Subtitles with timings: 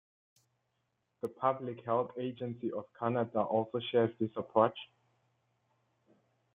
[1.21, 4.79] The Public Health Agency of Canada also shares this approach.